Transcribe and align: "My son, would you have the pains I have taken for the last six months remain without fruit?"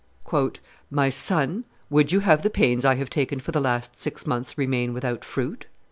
"My 0.89 1.09
son, 1.09 1.63
would 1.91 2.11
you 2.11 2.21
have 2.21 2.41
the 2.41 2.49
pains 2.49 2.83
I 2.83 2.95
have 2.95 3.11
taken 3.11 3.39
for 3.39 3.51
the 3.51 3.61
last 3.61 3.99
six 3.99 4.25
months 4.25 4.57
remain 4.57 4.93
without 4.95 5.23
fruit?" 5.23 5.67